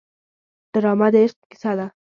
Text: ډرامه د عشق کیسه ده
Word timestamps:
ډرامه 0.71 1.07
د 1.13 1.15
عشق 1.23 1.37
کیسه 1.49 1.71
ده 1.77 1.87